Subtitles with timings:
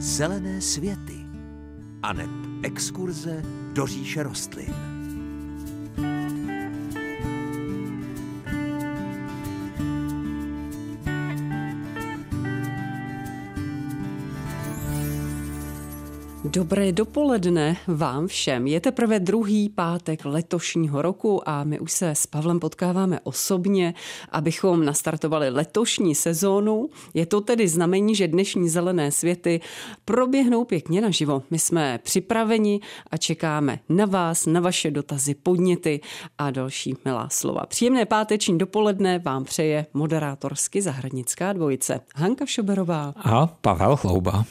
[0.00, 1.26] zelené světy
[2.02, 2.30] aneb
[2.62, 3.42] exkurze
[3.72, 4.99] do říše rostlin.
[16.52, 18.66] Dobré dopoledne vám všem.
[18.66, 23.94] Je teprve druhý pátek letošního roku a my už se s Pavlem potkáváme osobně,
[24.32, 26.88] abychom nastartovali letošní sezónu.
[27.14, 29.60] Je to tedy znamení, že dnešní zelené světy
[30.04, 31.42] proběhnou pěkně naživo.
[31.50, 36.00] My jsme připraveni a čekáme na vás, na vaše dotazy, podněty
[36.38, 37.66] a další milá slova.
[37.66, 44.44] Příjemné páteční dopoledne vám přeje moderátorsky zahradnická dvojice Hanka Šoberová a Pavel Chlouba.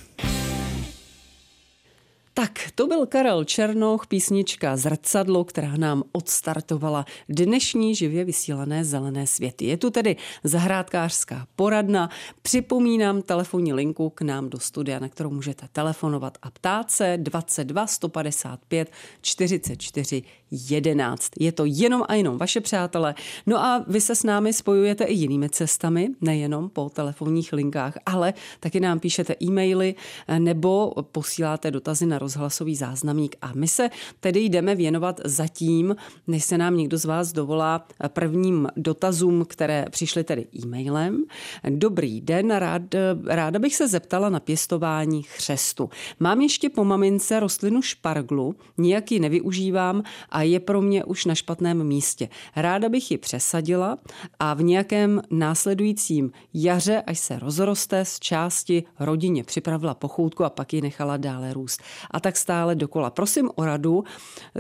[2.40, 9.66] Tak, to byl Karel Černoch, písnička Zrcadlo, která nám odstartovala dnešní živě vysílané zelené světy.
[9.66, 12.10] Je tu tedy zahrádkářská poradna.
[12.42, 17.88] Připomínám telefonní linku k nám do studia, na kterou můžete telefonovat a ptát se 22
[17.88, 21.32] 155 44 11.
[21.40, 23.16] Je to jenom a jenom vaše přátelé.
[23.46, 28.34] No a vy se s námi spojujete i jinými cestami, nejenom po telefonních linkách, ale
[28.60, 29.96] taky nám píšete e-maily
[30.40, 33.36] nebo posíláte dotazy na rozhlasový záznamník.
[33.42, 35.96] A my se tedy jdeme věnovat zatím,
[36.28, 41.24] než se nám někdo z vás dovolá prvním dotazům, které přišly tedy e-mailem.
[41.70, 42.82] Dobrý den, rád,
[43.26, 45.90] ráda bych se zeptala na pěstování chřestu.
[46.20, 51.36] Mám ještě po mamince rostlinu šparglu, nijak ji nevyužívám a je pro mě už na
[51.36, 52.30] špatném místě.
[52.56, 53.98] Ráda bych ji přesadila
[54.40, 60.74] a v nějakém následujícím jaře, až se rozroste z části rodině, připravila pochoutku a pak
[60.74, 61.82] ji nechala dále růst.
[62.12, 63.10] A a tak stále dokola.
[63.10, 64.60] Prosím o radu, eh,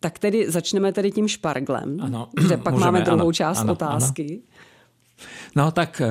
[0.00, 2.28] tak tedy začneme tedy tím šparglem, ano.
[2.32, 4.40] kde pak Můžeme, máme druhou ano, část ano, otázky.
[4.40, 4.62] Ano.
[5.56, 6.08] No tak eh,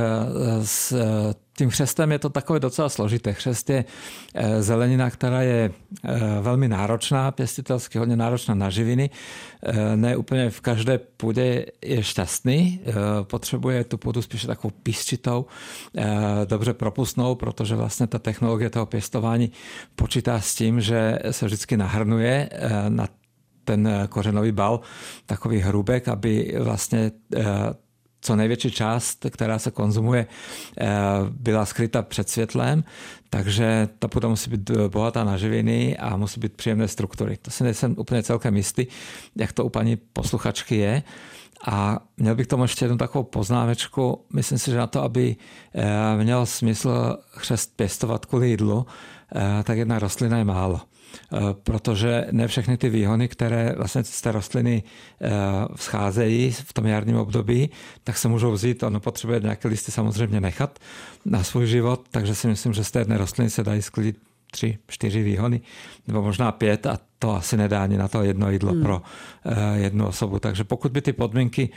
[0.65, 0.93] s
[1.61, 3.33] tím chřestem je to takové docela složité.
[3.33, 3.85] Chřest je
[4.33, 5.71] eh, zelenina, která je
[6.41, 9.09] velmi náročná, pěstitelsky hodně náročná na živiny.
[9.95, 12.81] Ne úplně v každé půdě je šťastný.
[13.23, 15.45] Potřebuje tu půdu spíše takovou písčitou,
[16.45, 19.51] dobře propustnou, protože vlastně ta technologie toho pěstování
[19.95, 22.49] počítá s tím, že se vždycky nahrnuje
[22.89, 23.07] na
[23.63, 24.79] ten kořenový bal
[25.25, 27.11] takový hrubek, aby vlastně
[28.21, 30.27] co největší část, která se konzumuje,
[30.79, 30.87] eh,
[31.29, 32.83] byla skryta před světlem,
[33.29, 37.37] takže ta půda musí být bohatá na živiny a musí být příjemné struktury.
[37.41, 38.87] To si nejsem úplně celkem jistý,
[39.35, 41.03] jak to u paní posluchačky je.
[41.67, 44.25] A měl bych tomu ještě jednu takovou poznámečku.
[44.33, 45.35] Myslím si, že na to, aby
[45.75, 48.85] eh, měl smysl chřest pěstovat kvůli jídlu,
[49.35, 50.81] eh, tak jedna rostlina je málo.
[51.33, 54.83] Eh, protože ne všechny ty výhony, které vlastně z té rostliny
[55.21, 55.29] eh,
[55.75, 57.69] scházejí v tom jarním období,
[58.03, 58.83] tak se můžou vzít.
[58.83, 60.79] Ono potřebuje nějaké listy samozřejmě nechat
[61.25, 64.17] na svůj život, takže si myslím, že z té jedné rostliny se dají sklidit
[64.51, 65.61] tři, čtyři výhony,
[66.07, 68.81] nebo možná pět a to asi nedá ani na to jedno jídlo hmm.
[68.81, 69.01] pro
[69.45, 70.39] eh, jednu osobu.
[70.39, 71.69] Takže pokud by ty podmínky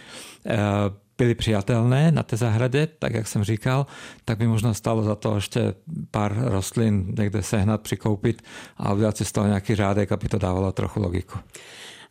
[1.18, 3.86] byly přijatelné na té zahradě, tak jak jsem říkal,
[4.24, 5.74] tak by možná stalo za to ještě
[6.10, 8.42] pár rostlin někde sehnat, přikoupit
[8.76, 11.38] a udělat si z toho nějaký řádek, aby to dávalo trochu logiku.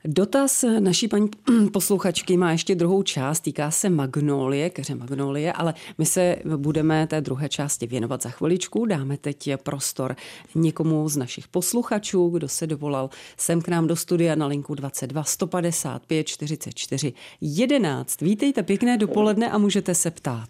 [0.05, 1.29] Dotaz naší paní
[1.73, 7.21] posluchačky má ještě druhou část, týká se magnolie, keře magnolie, ale my se budeme té
[7.21, 8.85] druhé části věnovat za chviličku.
[8.85, 10.15] Dáme teď prostor
[10.55, 15.23] někomu z našich posluchačů, kdo se dovolal sem k nám do studia na linku 22
[15.23, 18.21] 155 44 11.
[18.21, 20.49] Vítejte, pěkné dopoledne a můžete se ptát.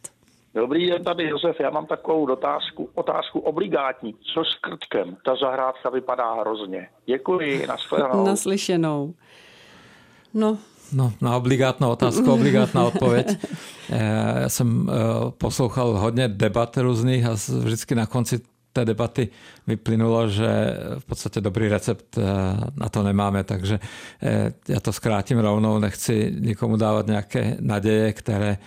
[0.55, 1.59] Dobrý den, tady Josef.
[1.59, 4.15] Já mám takovou otázku, otázku obligátní.
[4.33, 5.17] Co s krtkem?
[5.25, 6.89] Ta zahrádka vypadá hrozně.
[7.05, 8.25] Děkuji, naslyšenou.
[8.25, 9.13] naslyšenou.
[10.33, 10.57] No,
[10.93, 13.37] No, na obligátnou otázku, obligátná odpověď.
[13.89, 14.93] Eh, já jsem eh,
[15.37, 18.39] poslouchal hodně debat různých a vždycky na konci
[18.73, 19.27] té debaty
[19.67, 22.21] vyplynulo, že v podstatě dobrý recept eh,
[22.75, 23.79] na to nemáme, takže
[24.67, 28.57] já to zkrátím rovnou, nechci nikomu dávat nějaké naděje, které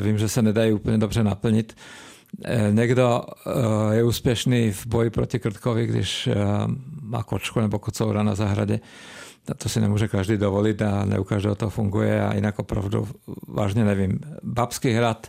[0.00, 1.76] vím, že se nedají úplně dobře naplnit.
[2.70, 3.22] Někdo
[3.90, 6.28] je úspěšný v boji proti krtkovi, když
[7.02, 8.80] má kočku nebo kocoura na zahradě.
[9.56, 12.22] To si nemůže každý dovolit a ne u každého to funguje.
[12.22, 13.08] A jinak opravdu
[13.48, 14.20] vážně nevím.
[14.42, 15.26] Babský hrad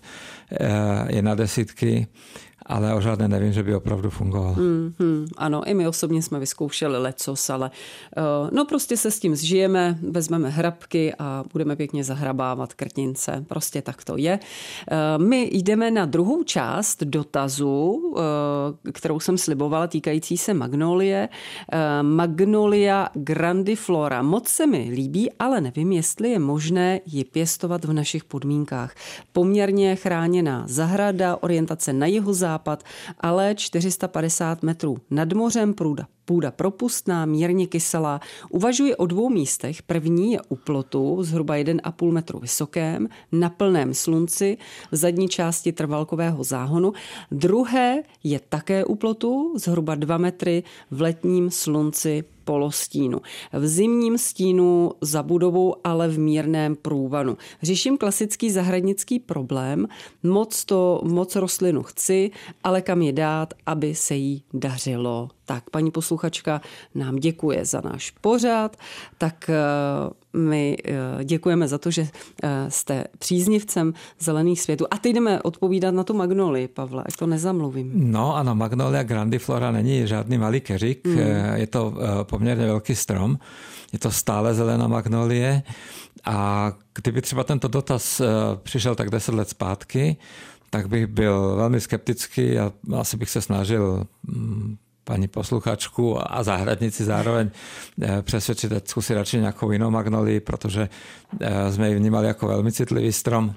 [0.51, 2.07] eh, je na desítky,
[2.69, 4.53] ale o žádné nevím, že by opravdu fungoval.
[4.53, 7.71] Hmm, hmm, ano, i my osobně jsme vyzkoušeli lecos, ale
[8.17, 13.45] uh, no prostě se s tím zžijeme, vezmeme hrabky a budeme pěkně zahrabávat krtince.
[13.47, 14.39] Prostě tak to je.
[14.39, 21.29] Uh, my jdeme na druhou část dotazu, uh, kterou jsem slibovala, týkající se magnolie.
[22.01, 24.21] Magnolia grandiflora.
[24.21, 28.95] Moc se mi líbí, ale nevím, jestli je možné ji pěstovat v našich podmínkách.
[29.33, 32.83] Poměrně chráněná zahrada, orientace na jeho západ,
[33.19, 38.19] ale 450 metrů nad mořem průda půda propustná, mírně kyselá.
[38.49, 39.81] Uvažuje o dvou místech.
[39.81, 44.57] První je u plotu, zhruba 1,5 metru vysokém, na plném slunci,
[44.91, 46.93] v zadní části trvalkového záhonu.
[47.31, 53.21] Druhé je také u plotu, zhruba 2 metry v letním slunci polostínu.
[53.53, 57.37] V zimním stínu za budovou, ale v mírném průvanu.
[57.61, 59.87] Řeším klasický zahradnický problém.
[60.23, 62.31] Moc to, moc rostlinu chci,
[62.63, 65.29] ale kam je dát, aby se jí dařilo.
[65.45, 66.18] Tak, paní posluchačka
[66.95, 68.77] nám děkuje za náš pořád,
[69.17, 69.57] tak eh,
[70.37, 72.07] my eh, děkujeme za to, že
[72.43, 74.85] eh, jste příznivcem zelených světů.
[74.91, 77.91] A teď jdeme odpovídat na tu magnolii, Pavle, jak to nezamluvím.
[78.11, 81.17] No ano, magnolia grandiflora není žádný malý keřík, mm.
[81.53, 81.93] je to
[82.23, 83.39] poměrně velký strom,
[83.93, 85.63] je to stále zelená magnolie
[86.25, 88.21] a kdyby třeba tento dotaz
[88.63, 90.17] přišel tak 10 let zpátky,
[90.69, 94.77] tak bych byl velmi skeptický a asi bych se snažil mm,
[95.09, 100.89] paní posluchačku a zahradnici zároveň eh, přesvědčit, ať zkusí radši nějakou jinou magnolii, protože
[101.41, 103.55] eh, jsme ji vnímali jako velmi citlivý strom.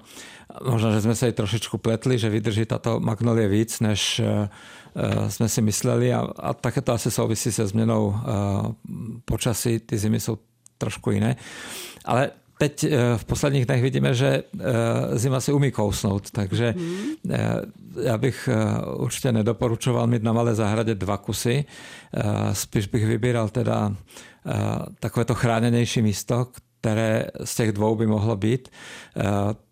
[0.64, 4.48] Možná, že jsme se i trošičku pletli, že vydrží tato magnolie víc, než eh,
[5.28, 8.14] jsme si mysleli a, a také to asi souvisí se změnou
[9.24, 9.78] počasí.
[9.78, 10.38] Ty zimy jsou
[10.78, 11.36] trošku jiné.
[12.04, 14.42] Ale teď v posledních dnech vidíme, že
[15.12, 17.04] zima si umí kousnout, takže hmm.
[18.02, 18.48] já bych
[18.96, 21.64] určitě nedoporučoval mít na malé zahradě dva kusy.
[22.52, 23.96] Spíš bych vybíral teda
[25.00, 26.46] takové to chráněnější místo,
[26.80, 28.68] které z těch dvou by mohlo být.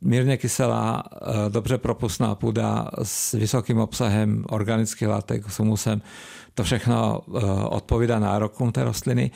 [0.00, 1.04] Mírně kyselá,
[1.48, 6.02] dobře propustná půda s vysokým obsahem organických látek, s humusem,
[6.54, 7.20] to všechno
[7.68, 9.30] odpovídá nárokům té rostliny,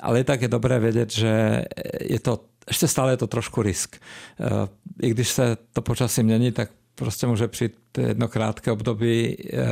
[0.00, 1.64] ale tak je dobré vědět, že
[2.00, 3.96] je to ještě stále je to trošku risk.
[4.40, 4.68] Eh,
[5.02, 9.66] I když se to počasí mění, tak prostě může přijít jedno krátké období eh,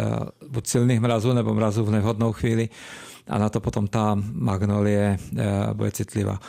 [0.48, 2.68] buď silných mrazů nebo mrazů v nevhodnou chvíli
[3.26, 5.44] a na to potom ta magnolie eh,
[5.74, 6.40] bude citlivá.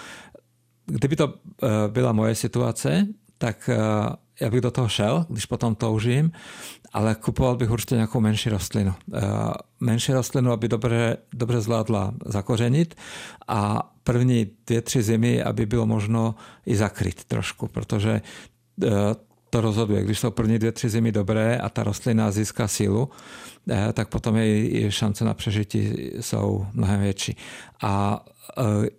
[0.86, 1.34] Kdyby to
[1.88, 3.08] byla moje situace,
[3.38, 3.70] tak
[4.42, 6.32] já bych do toho šel, když potom toužím,
[6.94, 8.94] ale kupoval bych určitě nějakou menší rostlinu.
[9.80, 12.96] Menší rostlinu, aby dobře, dobře zvládla zakořenit
[13.48, 16.36] a první dvě, tři zimy, aby bylo možno
[16.66, 18.22] i zakryt trošku, protože e,
[19.50, 20.04] to rozhoduje.
[20.04, 23.10] Když jsou první dvě, tři zimy dobré a ta rostlina získá sílu,
[23.70, 27.38] e, tak potom její šance na přežití jsou mnohem větší.
[27.82, 28.26] A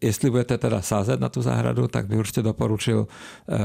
[0.00, 3.06] jestli budete teda sázet na tu zahradu, tak bych určitě doporučil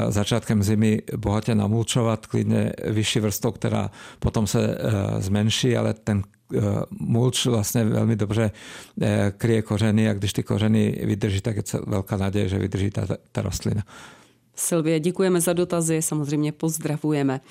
[0.09, 4.77] začátkem zimy bohatě namulčovat klidně vyšší vrstvou, která potom se
[5.19, 6.23] zmenší, ale ten
[6.53, 8.51] Eh, mulč vlastně velmi dobře
[9.01, 13.07] eh, kryje kořeny a když ty kořeny vydrží, tak je velká naděje, že vydrží ta,
[13.31, 13.83] ta rostlina.
[14.55, 17.41] Silvie, děkujeme za dotazy, samozřejmě pozdravujeme.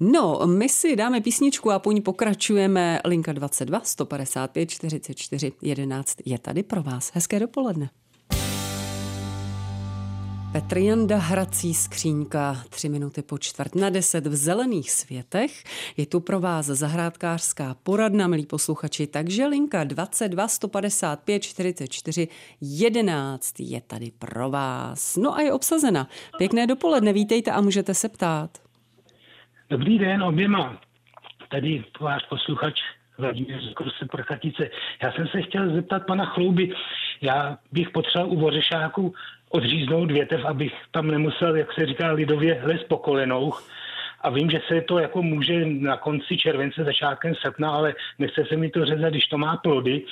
[0.00, 3.00] No, my si dáme písničku a po ní pokračujeme.
[3.04, 7.10] Linka 22 155 44 11 je tady pro vás.
[7.14, 7.90] Hezké dopoledne.
[10.54, 15.50] Petr Janda, hrací skřínka, tři minuty po čtvrt na deset v zelených světech.
[15.96, 22.28] Je tu pro vás zahrádkářská poradna, milí posluchači, takže linka 22 155 44
[22.60, 25.16] 11 je tady pro vás.
[25.16, 26.06] No a je obsazena.
[26.38, 28.50] Pěkné dopoledne, vítejte a můžete se ptát.
[29.70, 30.80] Dobrý den oběma.
[31.50, 32.80] Tady váš posluchač
[33.18, 34.70] Vladimír z Prchatice.
[35.02, 36.72] Já jsem se chtěl zeptat pana Chlouby,
[37.20, 39.14] já bych potřeboval u Vořešáku
[39.54, 43.52] odříznout větev, abych tam nemusel, jak se říká lidově, les po kolenou.
[44.20, 48.56] A vím, že se to jako může na konci července, začátkem srpna, ale nechce se
[48.56, 50.02] mi to řezat, když to má plody.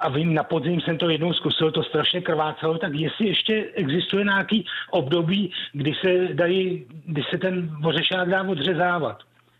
[0.00, 4.24] A vím, na podzim jsem to jednou zkusil, to strašně krvácelo, tak jestli ještě existuje
[4.24, 9.18] nějaký období, kdy se, dají, kdy se ten vořešák dá odřezávat.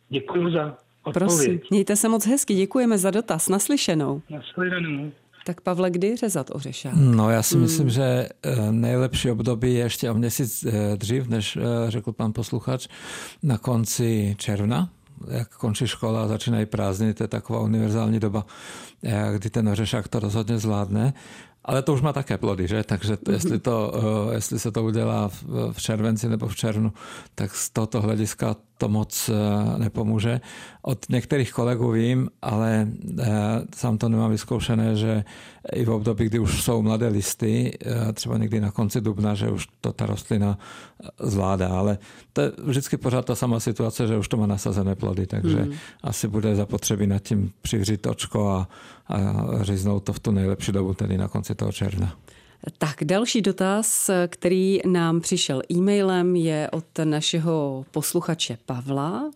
[0.08, 1.28] Děkuji za odpověď.
[1.28, 3.48] Prosím, mějte se moc hezky, děkujeme za dotaz.
[3.48, 4.22] Naslyšenou.
[4.30, 5.12] Naslyšenou.
[5.44, 6.92] Tak Pavle, kdy řezat ořešák?
[6.94, 7.90] No já si myslím, hmm.
[7.90, 11.60] že eh, nejlepší období je ještě o měsíc eh, dřív, než eh,
[11.90, 12.88] řekl pan posluchač,
[13.42, 14.88] na konci června,
[15.28, 18.46] jak končí škola a začínají prázdniny, to je taková univerzální doba,
[19.34, 21.14] kdy ten ořešák to rozhodně zvládne.
[21.64, 22.82] Ale to už má také plody, že?
[22.82, 23.92] Takže to, jestli, to,
[24.32, 25.30] jestli se to udělá
[25.72, 26.92] v červenci nebo v červnu,
[27.34, 30.40] tak z tohoto hlediska to moc eh, nepomůže.
[30.82, 32.88] Od některých kolegů vím, ale
[33.18, 33.24] eh,
[33.76, 35.24] sám to nemám vyzkoušené, že
[35.72, 39.50] i v období, kdy už jsou mladé listy, eh, třeba někdy na konci dubna, že
[39.50, 40.58] už to ta rostlina
[41.20, 41.98] zvládá, ale
[42.32, 45.72] to je vždycky pořád ta sama situace, že už to má nasazené plody, takže hmm.
[46.02, 48.68] asi bude zapotřebí nad tím přivřít očko a,
[49.08, 49.18] a
[49.62, 52.12] říznout to v tu nejlepší dobu, tedy na konci toho června.
[52.78, 59.30] Tak další dotaz, který nám přišel e-mailem, je od našeho posluchače Pavla.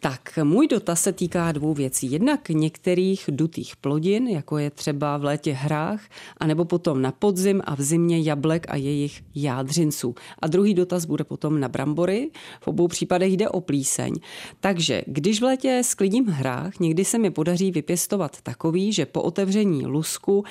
[0.00, 2.12] Tak, můj dotaz se týká dvou věcí.
[2.12, 6.00] Jednak některých dutých plodin, jako je třeba v létě hrách,
[6.36, 10.14] anebo potom na podzim a v zimě jablek a jejich jádřinců.
[10.38, 12.30] A druhý dotaz bude potom na brambory.
[12.60, 14.14] V obou případech jde o plíseň.
[14.60, 19.86] Takže, když v létě sklidím hrách, někdy se mi podaří vypěstovat takový, že po otevření
[19.86, 20.44] lusku, uh,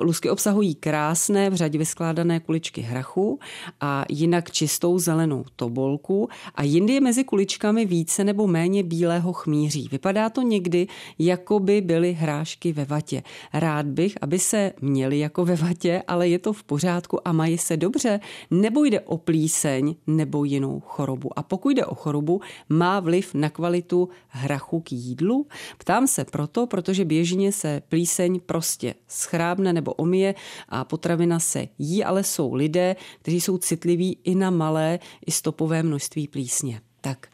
[0.00, 3.38] lusky obsahují krásné v řadě vyskládané kuličky hrachu
[3.80, 9.88] a jinak čistou zelenou tobolku a jindy je mezi kuličkami více nebo méně bílého chmíří.
[9.92, 10.86] Vypadá to někdy,
[11.18, 13.22] jako by byly hrášky ve vatě.
[13.52, 17.58] Rád bych, aby se měly jako ve vatě, ale je to v pořádku a mají
[17.58, 21.38] se dobře, nebo jde o plíseň nebo jinou chorobu.
[21.38, 25.46] A pokud jde o chorobu, má vliv na kvalitu hrachu k jídlu?
[25.78, 30.34] Ptám se proto, protože běžně se plíseň prostě schrábne nebo omije
[30.68, 35.82] a potravina se jí, ale jsou lidé, kteří jsou citliví i na malé, i stopové
[35.82, 36.80] množství plísně.
[37.00, 37.26] Tak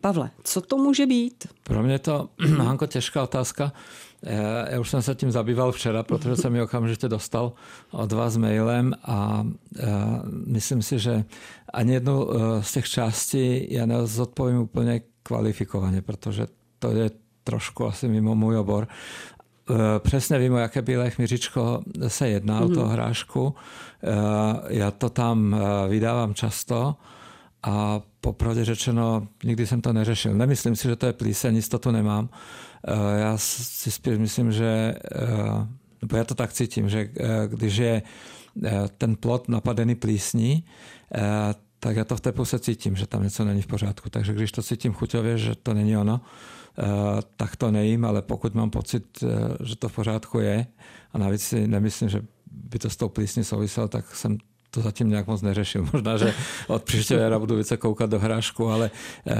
[0.00, 1.46] Pavle, co to může být?
[1.62, 3.72] Pro mě je to, Hanko, těžká otázka.
[4.70, 7.52] Já už jsem se tím zabýval včera, protože jsem ji okamžitě dostal
[7.90, 9.46] od vás mailem a
[10.46, 11.24] myslím si, že
[11.72, 16.46] ani jednu e, z těch částí já nezodpovím úplně kvalifikovaně, protože
[16.78, 17.10] to je
[17.44, 18.88] trošku asi mimo můj obor.
[19.98, 22.70] Přesně vím, o jaké bílé chmířičko se jedná, mm-hmm.
[22.70, 22.92] o toho mhm.
[22.92, 23.54] hrášku.
[24.02, 25.56] E, já to tam
[25.88, 26.96] vydávám často
[27.62, 30.34] a popravdě řečeno, nikdy jsem to neřešil.
[30.34, 32.28] Nemyslím si, že to je plíseň, jistotu nemám.
[32.88, 35.66] Eh, já si spíš myslím, že, eh,
[36.02, 38.02] nebo já to tak cítím, že eh, když je
[38.98, 40.64] ten plot napadený plísní,
[41.80, 44.10] tak já to v té puse cítím, že tam něco není v pořádku.
[44.10, 46.20] Takže když to cítím chuťově, že to není ono,
[47.36, 49.24] tak to nejím, ale pokud mám pocit,
[49.64, 50.66] že to v pořádku je,
[51.12, 54.38] a navíc si nemyslím, že by to s tou plísní souviselo, tak jsem
[54.70, 55.88] to zatím nějak moc neřešil.
[55.92, 56.34] Možná, že
[56.68, 58.90] od příště jara budu více koukat do hrášku, ale
[59.26, 59.36] eh,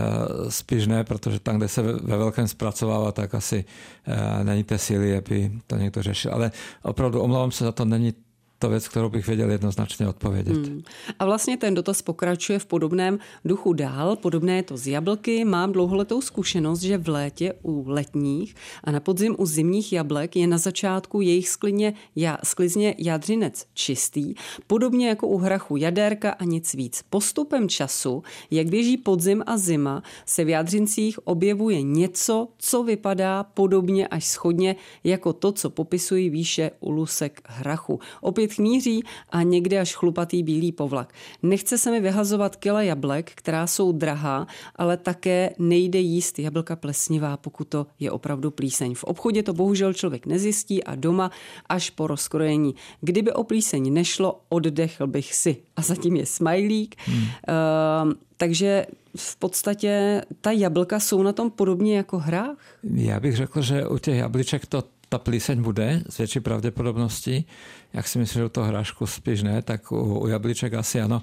[0.49, 3.65] spíš ne, protože tam, kde se ve velkém zpracovává, tak asi
[4.07, 6.35] eh, není té síly, aby to někdo řešil.
[6.35, 8.15] Ale opravdu omlouvám se za to, není
[8.61, 10.57] to věc, kterou bych věděl jednoznačně odpovědět.
[10.57, 10.83] Hmm.
[11.19, 14.17] A vlastně ten dotaz pokračuje v podobném duchu dál.
[14.17, 15.45] Podobné je to z jablky.
[15.45, 20.47] Mám dlouholetou zkušenost, že v létě u letních a na podzim u zimních jablek je
[20.47, 24.35] na začátku jejich sklině, ja, sklizně jadřinec čistý,
[24.67, 27.05] podobně jako u hrachu jaderka a nic víc.
[27.11, 34.09] Postupem času, jak běží podzim a zima, se v jadřincích objevuje něco, co vypadá podobně
[34.09, 38.00] až schodně jako to, co popisují výše u lusek hrachu.
[38.21, 41.14] Opět chmíří a někdy až chlupatý bílý povlak.
[41.42, 47.37] Nechce se mi vyhazovat kila jablek, která jsou drahá, ale také nejde jíst jablka plesnivá,
[47.37, 48.95] pokud to je opravdu plíseň.
[48.95, 51.30] V obchodě to bohužel člověk nezjistí a doma
[51.69, 52.75] až po rozkrojení.
[53.00, 55.57] Kdyby o plíseň nešlo, oddechl bych si.
[55.76, 56.97] A zatím je smajlík.
[57.07, 57.23] Hmm.
[57.23, 62.57] Uh, takže v podstatě ta jablka jsou na tom podobně jako hrách?
[62.95, 67.45] Já bych řekl, že u těch jablíček to ta plíseň bude z větší pravděpodobnosti.
[67.93, 71.23] Jak si myslím, že toho hrášku spíš ne, tak u, u jablíček asi ano.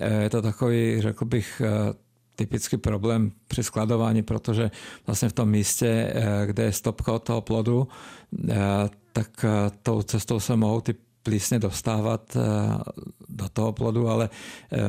[0.00, 1.94] E, je to takový, řekl bych, e,
[2.36, 4.70] typický problém při skladování, protože
[5.06, 7.88] vlastně v tom místě, e, kde je stopka od toho plodu,
[9.12, 9.44] tak
[9.82, 12.36] tou cestou se mohou ty plísně dostávat
[13.28, 14.30] do toho plodu, ale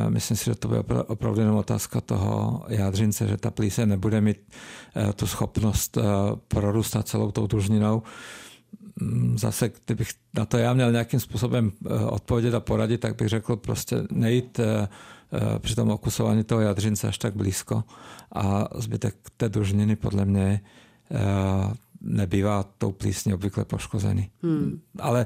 [0.09, 4.37] myslím si, že to bude opravdu jenom otázka toho jádřince, že ta plíse nebude mít
[5.15, 5.97] tu schopnost
[6.47, 8.03] prorůstat celou tou družninou.
[9.01, 11.71] Mm, zase, kdybych na to já měl nějakým způsobem
[12.09, 14.59] odpovědět a poradit, tak bych řekl prostě nejít
[15.59, 17.83] při tom okusování toho jadřince až tak blízko
[18.35, 20.61] a zbytek té družniny podle mě
[22.03, 24.29] nebývá tou plísní obvykle poškozený.
[24.43, 24.81] Hmm.
[24.99, 25.25] Ale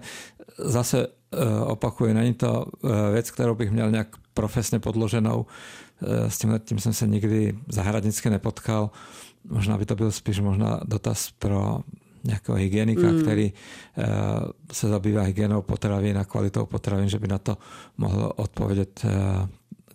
[0.58, 5.46] zase eh, opakuju, není to eh, věc, kterou bych měl nějak profesně podloženou.
[6.02, 8.90] Eh, s tím tím jsem se nikdy zahradnicky nepotkal.
[9.50, 11.80] Možná by to byl spíš možná dotaz pro
[12.24, 13.22] nějakého hygienika, mm.
[13.22, 13.54] který
[14.72, 17.58] se zabývá hygienou potravin a kvalitou potravin, že by na to
[17.98, 19.06] mohl odpovědět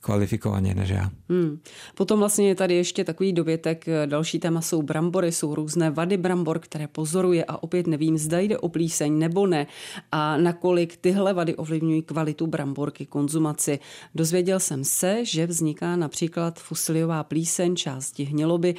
[0.03, 1.11] kvalifikovaně než já.
[1.29, 1.61] Hmm.
[1.95, 3.85] Potom vlastně je tady ještě takový dovětek.
[4.07, 8.59] Další téma jsou brambory, jsou různé vady brambor, které pozoruje a opět nevím, zda jde
[8.59, 9.67] o plíseň nebo ne
[10.13, 13.79] a nakolik tyhle vady ovlivňují kvalitu bramborky, konzumaci.
[14.15, 18.75] Dozvěděl jsem se, že vzniká například fusiliová plíseň, části hniloby,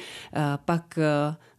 [0.64, 0.98] pak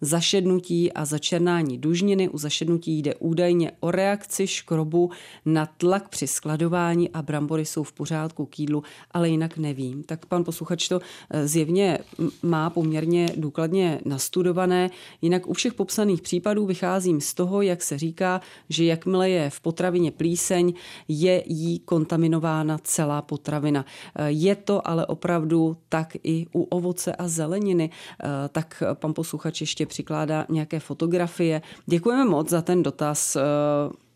[0.06, 2.30] zašednutí a začernání dužniny.
[2.30, 5.12] U zašednutí jde údajně o reakci škrobu
[5.46, 10.04] na tlak při skladování a brambory jsou v pořádku k jídlu, ale jinak nevím.
[10.04, 12.00] Tak pan posluchač to eh, zjevně
[12.44, 14.90] má poměrně důkladně nastudované.
[15.22, 19.60] Jinak u všech popsaných případů vycházím z toho, jak se říká, že jakmile je v
[19.60, 20.74] potravině plíseň,
[21.08, 23.86] je jí kontaminována celá potravina.
[24.16, 27.90] Eh, je to ale opravdu tak i u ovoce a zeleniny.
[27.90, 31.62] Eh, tak pan posluchač ještě přikládá nějaké fotografie.
[31.86, 33.38] Děkujeme moc za ten dotaz.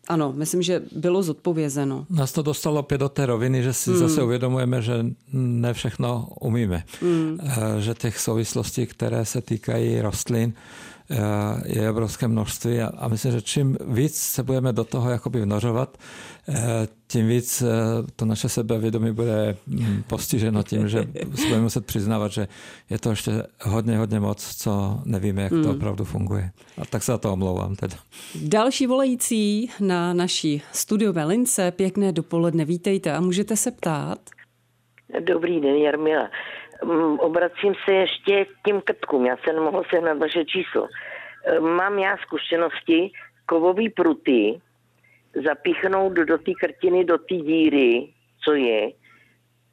[0.08, 2.06] Ano, myslím, že bylo zodpovězeno.
[2.10, 3.98] Nás to dostalo opět do té roviny, že si hmm.
[3.98, 6.84] zase uvědomujeme, že ne všechno umíme.
[7.00, 7.38] Hmm.
[7.78, 10.60] Že těch souvislostí, které se týkají rostlin, eh,
[11.64, 15.98] je obrovské množství a myslím, že čím víc se budeme do toho jakoby vnořovat,
[16.48, 17.66] Eh, tím víc eh,
[18.16, 22.48] to naše sebevědomí bude hm, postiženo tím, že si budeme muset přiznávat, že
[22.90, 25.70] je to ještě hodně, hodně moc, co nevíme, jak to hmm.
[25.70, 26.50] opravdu funguje.
[26.78, 27.96] A tak se za to omlouvám teda.
[28.42, 34.18] Další volající na naší studiové lince, pěkné dopoledne, vítejte a můžete se ptát.
[35.20, 36.30] Dobrý den, Jarmila.
[36.84, 39.26] Mm, obracím se ještě k tím krtkům.
[39.26, 40.88] Já jsem nemohl sehnat vaše číslo.
[41.46, 43.12] Eh, mám já zkušenosti
[43.46, 44.60] kovový pruty,
[45.46, 48.08] zapíchnout do té krtiny, do té díry,
[48.44, 48.92] co je,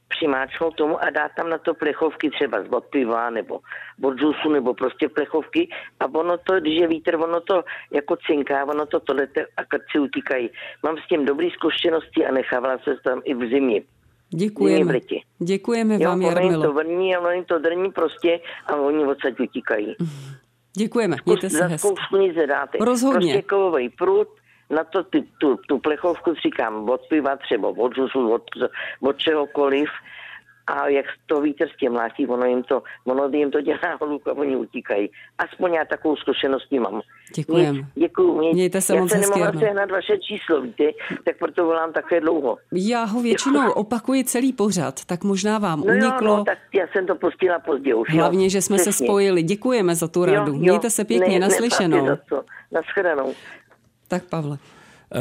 [0.08, 3.60] přimáčknout tomu a dát tam na to plechovky třeba z piva nebo
[4.04, 8.66] od džusu nebo prostě plechovky a ono to, když je vítr, ono to jako cinká,
[8.66, 10.50] ono to tolete a krci utíkají.
[10.84, 13.82] Mám s tím dobrý zkušenosti a nechávala se tam i v zimě.
[14.30, 15.00] Děkujeme.
[15.40, 16.64] Děkujeme jo, vám, Jarmilo.
[16.64, 19.96] to vrní a ono jim to drní prostě a oni odsaď utíkají.
[20.78, 21.90] Děkujeme, mějte se hezky.
[22.36, 22.78] Nedáte.
[22.82, 23.34] Rozhodně.
[23.34, 24.28] Prostě kovový prut,
[24.70, 28.44] na to ty, tu, tu plechovku říkám od piva, třeba od žusu, od,
[29.02, 29.90] od čehokoliv
[30.68, 34.28] a jak to vítr s tím mlátí, ono jim to, ono jim to dělá hluk
[34.28, 35.10] a oni utíkají.
[35.38, 37.02] Aspoň já takovou zkušenost mám.
[37.36, 37.88] Děkujem.
[37.96, 38.38] Děkuju.
[38.38, 40.84] Mě, Mějte se já moc se nemohla sehnat vaše číslo, víte,
[41.26, 42.58] tak proto volám také dlouho.
[42.72, 46.30] Já ho většinou opakuji celý pořad, tak možná vám no uniklo.
[46.30, 48.14] Jo, no, tak já jsem to pustila později už.
[48.14, 48.94] Hlavně, že jsme přesně.
[48.94, 49.44] se spojili.
[49.44, 50.52] Děkujeme za tu radu.
[50.52, 50.60] Jo, jo.
[50.60, 52.06] Mějte se pěkně, ne, naslyšenou.
[52.06, 52.18] Ne,
[52.72, 53.34] Naschledanou.
[54.08, 54.58] Tak Pavle.
[55.16, 55.20] Eh,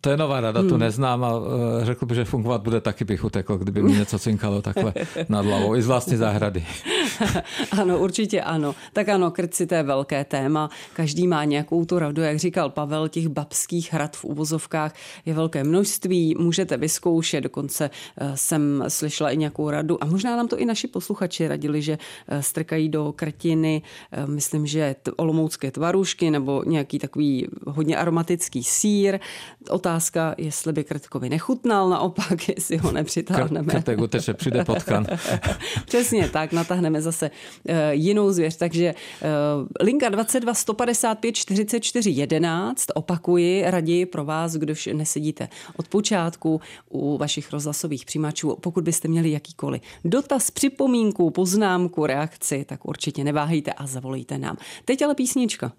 [0.00, 0.68] to je nová rada, hmm.
[0.68, 4.18] tu neznám a eh, řekl bych, že fungovat bude taky bych utekl, kdyby mi něco
[4.18, 4.92] cinkalo takhle
[5.28, 6.64] nad hlavou, i z vlastní záhrady.
[7.80, 8.74] ano, určitě ano.
[8.92, 10.70] Tak ano, krci to je velké téma.
[10.92, 14.94] Každý má nějakou tu radu, jak říkal Pavel, těch babských hrad v uvozovkách
[15.26, 20.48] je velké množství, můžete vyzkoušet, dokonce eh, jsem slyšela i nějakou radu a možná nám
[20.48, 21.98] to i naši posluchači radili, že
[22.40, 23.82] strkají do krtiny,
[24.26, 29.18] myslím, že olomoucké tvarušky nebo nějaký takový hodně aromatický sír.
[29.70, 33.72] Otázka, jestli by krtkovi nechutnal, naopak, jestli ho nepřitáhneme.
[33.72, 35.06] Krtek uteče, přijde potkan.
[35.86, 38.56] Přesně tak, natáhneme zase uh, jinou zvěř.
[38.56, 39.28] Takže uh,
[39.80, 47.52] linka 22 155 44 11, opakuji, raději pro vás, kdož nesedíte od počátku u vašich
[47.52, 54.38] rozhlasových přijímačů, pokud byste měli jakýkoliv dotaz, připomínku, poznámku, reakci, tak určitě neváhejte a zavolejte
[54.38, 54.56] nám.
[54.84, 55.72] Teď ale písnička.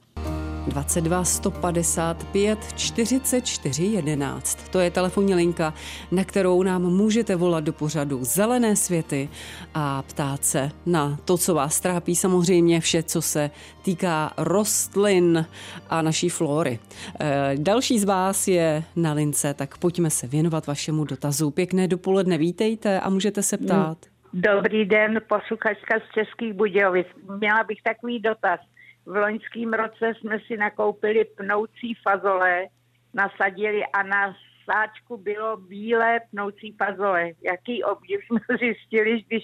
[0.67, 4.69] 22 155 44 11.
[4.69, 5.73] To je telefonní linka,
[6.11, 9.29] na kterou nám můžete volat do pořadu Zelené světy
[9.73, 13.49] a ptát se na to, co vás trápí, samozřejmě vše, co se
[13.85, 15.45] týká rostlin
[15.89, 16.79] a naší flory.
[17.19, 21.51] E, další z vás je na lince, tak pojďme se věnovat vašemu dotazu.
[21.51, 23.97] Pěkné dopoledne, vítejte a můžete se ptát.
[24.33, 27.07] Dobrý den, posluchačka z Českých Budějovic.
[27.39, 28.59] Měla bych takový dotaz
[29.05, 32.67] v loňském roce jsme si nakoupili pnoucí fazole,
[33.13, 34.35] nasadili a na
[34.65, 37.31] sáčku bylo bílé pnoucí fazole.
[37.43, 39.43] Jaký obdiv jsme zjistili, když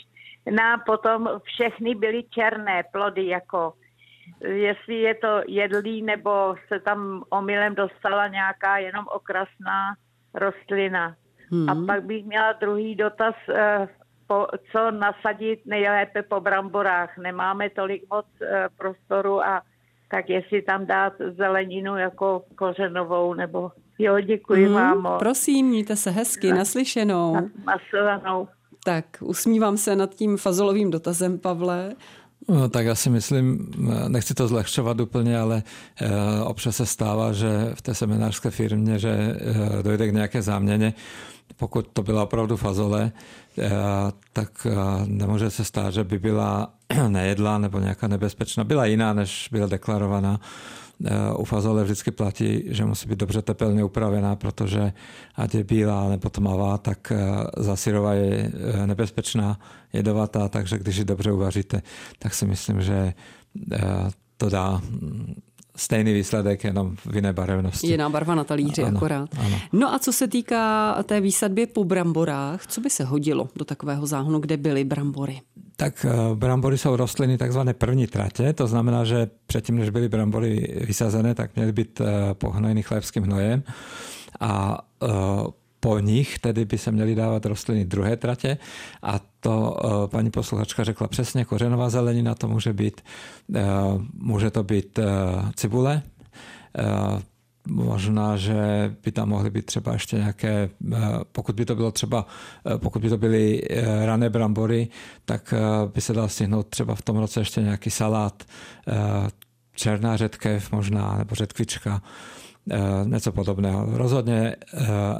[0.51, 3.73] nám potom všechny byly černé plody, jako
[4.45, 9.95] jestli je to jedlý, nebo se tam omylem dostala nějaká jenom okrasná
[10.33, 11.15] rostlina.
[11.51, 11.69] Hmm.
[11.69, 13.87] A pak bych měla druhý dotaz, eh,
[14.27, 17.17] po, co nasadit nejlépe po bramborách.
[17.17, 19.61] Nemáme tolik moc e, prostoru a
[20.11, 25.07] tak jestli tam dát zeleninu jako kořenovou nebo jo, děkuji mm, vám.
[25.19, 27.33] Prosím, mějte se hezky, na, naslyšenou.
[27.33, 28.47] Na, nasledanou.
[28.83, 31.95] Tak, usmívám se nad tím fazolovým dotazem, Pavle.
[32.49, 33.71] No, tak já si myslím,
[34.07, 35.63] nechci to zlehčovat úplně, ale
[36.01, 40.93] e, občas se stává, že v té seminářské firmě, že e, dojde k nějaké záměně
[41.55, 43.46] pokud to byla opravdu fazole, eh,
[44.33, 46.73] tak eh, nemůže se stát, že by byla
[47.07, 48.63] nejedlá nebo nějaká nebezpečná.
[48.63, 50.39] Byla jiná, než byla deklarovaná.
[51.05, 54.93] Eh, u fazole vždycky platí, že musí být dobře tepelně upravená, protože
[55.35, 57.13] ať je bílá nebo tmavá, tak
[57.57, 58.51] zasyrová je
[58.85, 59.59] nebezpečná,
[59.93, 61.81] jedovatá, takže když ji dobře uvaříte,
[62.19, 63.13] tak si myslím, že
[64.37, 65.35] to dá mm,
[65.77, 67.87] stejný výsledek, jenom v jiné barevnosti.
[67.87, 69.29] Jiná barva na talíři ano, akorát.
[69.37, 69.59] Ano.
[69.73, 74.07] No a co se týká té výsadby po bramborách, co by se hodilo do takového
[74.07, 75.41] záhonu, kde byly brambory?
[75.75, 80.81] Tak eh, brambory jsou rostliny takzvané první tratě, to znamená, že předtím, než byly brambory
[80.87, 83.63] vysazené, tak měly být eh, pohnojeny chlebským hnojem
[84.39, 85.07] a eh,
[85.79, 88.57] po nich tedy by se měly dávat rostliny druhé tratě.
[89.03, 89.77] A to
[90.11, 93.01] paní posluchačka řekla přesně, kořenová zelenina to může být,
[94.13, 94.99] může to být
[95.55, 96.01] cibule,
[97.67, 98.55] možná, že
[99.03, 100.69] by tam mohly být třeba ještě nějaké,
[101.31, 102.25] pokud by to bylo třeba,
[102.77, 103.61] pokud by to byly
[104.05, 104.87] rané brambory,
[105.25, 105.53] tak
[105.93, 108.43] by se dal stihnout třeba v tom roce ještě nějaký salát,
[109.75, 112.01] černá řetkev možná, nebo řetkvička,
[113.03, 113.97] něco podobného.
[113.97, 114.55] Rozhodně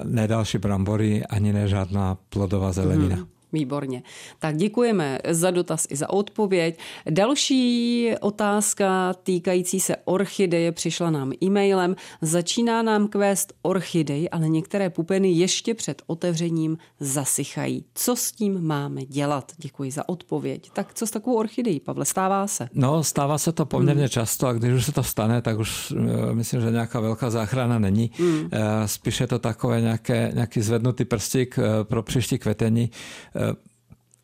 [0.03, 3.15] ne další brambory, ani ne žádná plodová zelenina.
[3.15, 3.25] Mm.
[3.57, 4.03] Výborně.
[4.39, 6.79] Tak děkujeme za dotaz i za odpověď.
[7.09, 11.95] Další otázka týkající se orchideje přišla nám e-mailem.
[12.21, 17.85] Začíná nám kvést orchidej, ale některé pupeny ještě před otevřením zasychají.
[17.93, 19.51] Co s tím máme dělat?
[19.57, 20.69] Děkuji za odpověď.
[20.73, 22.05] Tak co s takovou orchidejí, Pavle?
[22.05, 22.69] Stává se?
[22.73, 24.09] No, stává se to poměrně hmm.
[24.09, 27.79] často a když už se to stane, tak už eh, myslím, že nějaká velká záchrana
[27.79, 28.11] není.
[28.17, 28.49] Hmm.
[28.51, 32.89] Eh, spíše to takové nějaké, nějaký zvednutý prstík eh, pro příští kvetení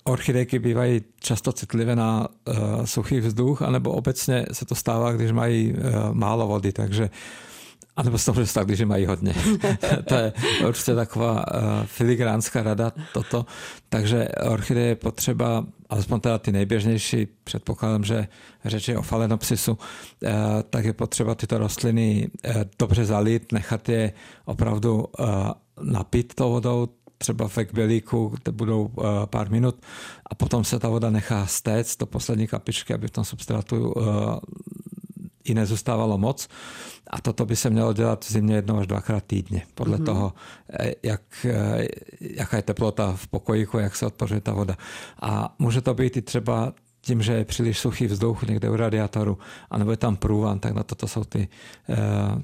[0.04, 5.74] Orchidejky bývají často citlivé na uh, suchý vzduch, anebo obecně se to stává, když mají
[5.74, 7.10] uh, málo vody, takže
[7.96, 9.36] a nebo se to může stát, když mají hodně.
[10.06, 10.34] to je
[10.68, 13.46] určitě taková uh, filigránská rada toto.
[13.90, 18.28] Takže orchideje je potřeba, alespoň teda ty nejběžnější, předpokládám, že
[18.66, 20.30] řeč je o falenopsisu, uh,
[20.70, 24.14] tak je potřeba tyto rostliny uh, dobře zalít, nechat je
[24.46, 25.28] opravdu uh,
[25.82, 26.88] napít tou vodou,
[27.24, 29.76] třeba ve kbelíku, to budou uh, pár minut
[30.26, 34.04] a potom se ta voda nechá stéct do poslední kapičky, aby v tom substrátu uh,
[35.44, 36.48] i nezůstávalo moc.
[37.08, 40.06] A toto by se mělo dělat v zimě jednou až dvakrát týdně, podle mm-hmm.
[40.06, 40.34] toho,
[40.80, 41.22] eh, jak,
[42.20, 44.78] jaká je teplota v pokojíku, jak se odpořuje ta voda.
[45.22, 49.38] A může to být i třeba tím, že je příliš suchý vzduch někde u radiátoru,
[49.72, 51.48] anebo je tam průvan, tak na toto jsou ty,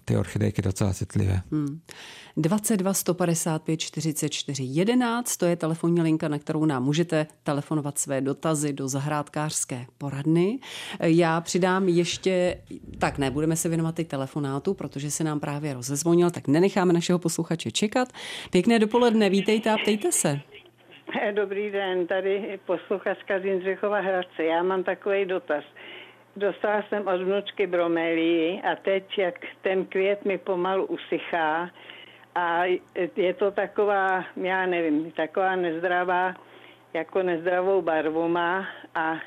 [0.05, 1.41] ty orchidejky docela citlivé.
[1.51, 1.79] Hmm.
[2.39, 8.73] 22 155 44 11, to je telefonní linka, na kterou nám můžete telefonovat své dotazy
[8.73, 10.59] do zahrádkářské poradny.
[11.01, 12.61] Já přidám ještě,
[12.99, 17.19] tak ne, budeme se věnovat teď telefonátu, protože se nám právě rozezvonil, tak nenecháme našeho
[17.19, 18.07] posluchače čekat.
[18.51, 20.39] Pěkné dopoledne, vítejte a ptejte se.
[21.31, 24.43] Dobrý den, tady posluchačka z Jindřichova Hradce.
[24.43, 25.63] Já mám takový dotaz.
[26.35, 31.69] Dostala jsem od vnučky bromelii a teď, jak ten květ mi pomalu usychá,
[32.35, 32.63] a
[33.15, 36.33] je to taková, já nevím, taková nezdravá,
[36.93, 39.17] jako nezdravou barvu má a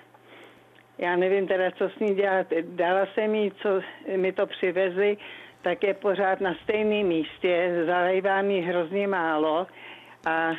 [0.99, 2.47] já nevím teda, co s ní dělat.
[2.63, 3.81] Dala jsem jí, co
[4.17, 5.17] mi to přivezli,
[5.63, 9.67] tak je pořád na stejném místě, zalejvám jí hrozně málo
[10.27, 10.53] a,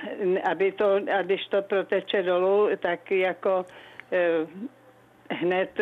[0.51, 3.65] aby to, a když to proteče dolů, tak jako
[4.12, 4.47] eh,
[5.32, 5.79] hned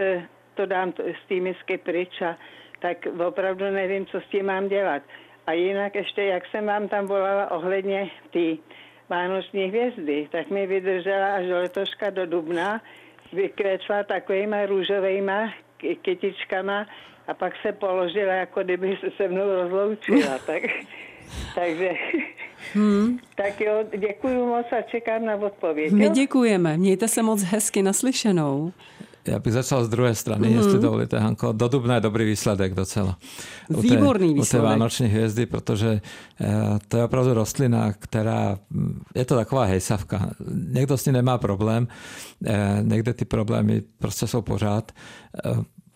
[0.54, 2.38] to dám z té misky pryč a
[2.80, 5.04] tak opravdu nevím, co s tím mám dělat.
[5.48, 8.56] A jinak ještě, jak jsem vám tam volala ohledně té
[9.10, 12.82] vánoční hvězdy, tak mi vydržela až do letoška do dubna,
[13.34, 15.54] vykvětla takovýma růžovýma
[16.02, 16.86] kytičkama
[17.28, 20.38] a pak se položila, jako kdyby se se mnou rozloučila.
[20.46, 20.64] tak,
[21.56, 21.92] takže,
[22.74, 23.20] hmm.
[23.36, 25.92] tak jo, děkuji moc a čekám na odpověď.
[25.92, 28.72] My děkujeme, mějte se moc hezky naslyšenou.
[29.28, 30.58] Já bych začal z druhé strany, mm-hmm.
[30.58, 31.52] jestli dovolíte, Hanko.
[31.52, 33.18] Do dubna je dobrý výsledek docela.
[33.70, 34.64] Výborný u té, výsledek.
[34.64, 36.02] U té vánoční hvězdy, protože
[36.42, 40.30] eh, to je opravdu rostlina, která, mm, je to taková hejsavka.
[40.68, 41.88] Někdo s ní nemá problém,
[42.46, 44.92] eh, někde ty problémy prostě jsou pořád.
[45.46, 45.50] Eh,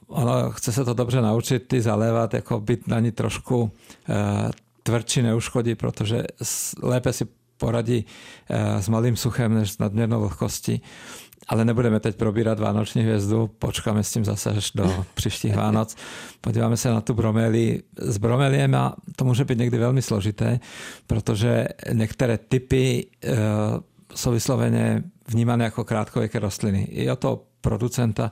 [0.08, 3.72] ono chce se to dobře naučit, ty zalévat, jako být na ní trošku
[4.84, 6.24] tvrdší neuškodí, protože
[6.84, 7.26] lépe si
[7.58, 8.06] poradí
[8.80, 10.82] s malým suchem než s nadměrnou vlhkostí.
[11.48, 15.96] Ale nebudeme teď probírat Vánoční hvězdu, počkáme s tím zase až do příštích Vánoc.
[16.42, 17.82] Podíváme se na tu bromeli.
[17.98, 18.78] S bromeliem
[19.16, 20.60] to může být někdy velmi složité,
[21.08, 23.38] protože některé typy e,
[24.16, 26.82] jsou vysloveně vnímané jako krátkověké rostliny.
[26.82, 28.32] I o to producenta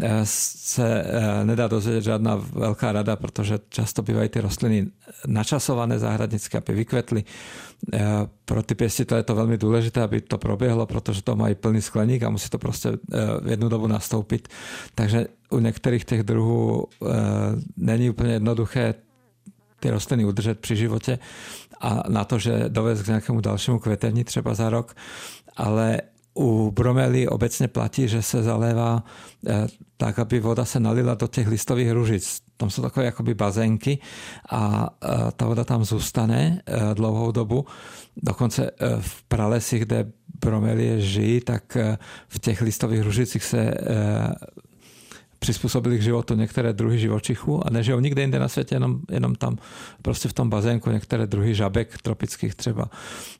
[0.00, 4.86] eh, se eh, nedá dozvědět žádná velká rada, protože často bývají ty rostliny
[5.26, 7.24] načasované zahradnické, aby vykvetly.
[7.92, 8.00] Eh,
[8.44, 12.22] pro ty pěstitele je to velmi důležité, aby to proběhlo, protože to mají plný skleník
[12.22, 12.90] a musí to prostě
[13.42, 14.48] v jednu dobu nastoupit.
[14.94, 16.86] Takže u některých těch druhů
[17.76, 18.94] není úplně jednoduché
[19.80, 21.18] ty rostliny udržet při životě
[21.80, 24.94] a na to, že dovést k nějakému dalšímu kvetení třeba za rok,
[25.56, 26.00] ale
[26.34, 29.04] u bromely obecně platí, že se zalévá
[29.46, 29.66] eh,
[29.96, 32.40] tak, aby voda se nalila do těch listových ružic.
[32.56, 33.98] Tam jsou takové jakoby bazénky
[34.50, 34.90] a
[35.36, 36.62] ta voda tam zůstane
[36.94, 37.66] dlouhou dobu.
[38.16, 41.76] Dokonce v pralesích, kde bromelie žijí, tak
[42.28, 43.74] v těch listových ružicích se
[45.42, 49.58] přizpůsobili k životu některé druhy živočichů a nežijou nikde jinde na světě, jenom, jenom tam
[50.02, 52.86] prostě v tom bazénku některé druhy žabek tropických třeba.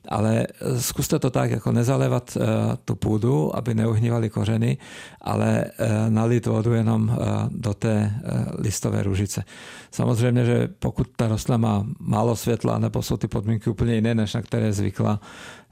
[0.07, 2.43] Ale eh, zkuste to tak, jako nezalévat uh,
[2.85, 4.77] tu půdu, aby neuhnívali kořeny,
[5.21, 7.17] ale uh, nalít vodu jenom uh,
[7.49, 9.43] do té uh, listové ružice.
[9.91, 14.33] Samozřejmě, že pokud ta rostlina má málo světla, nebo jsou ty podmínky úplně jiné, než
[14.33, 15.19] na které je zvykla,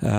[0.04, 0.10] uh,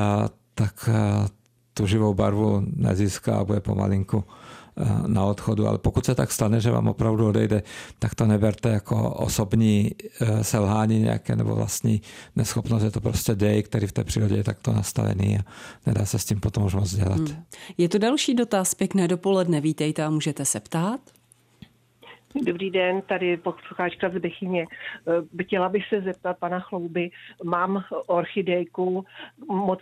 [0.55, 1.27] tak uh,
[1.75, 4.62] tu živou barvu nezíská a bude pomalinku Eh,
[5.07, 7.63] na odchodu, ale pokud se tak stane, že vám opravdu odejde,
[7.99, 12.01] tak to neberte jako osobní eh, selhání nějaké nebo vlastní
[12.37, 12.83] neschopnost.
[12.83, 15.43] Je to prostě dej, který v té přírodě je takto nastavený a
[15.87, 17.19] nedá se s tím potom už moc dělat.
[17.19, 17.45] Hmm.
[17.79, 18.75] Je to další dotaz.
[18.75, 19.61] Pěkné dopoledne.
[19.61, 21.01] Vítejte a můžete se ptát.
[22.47, 24.67] Dobrý den, tady posluchačka z Bechyně.
[25.39, 27.11] Eh, chtěla bych se zeptat pana Chlouby.
[27.45, 29.05] Mám orchidejku,
[29.49, 29.81] moc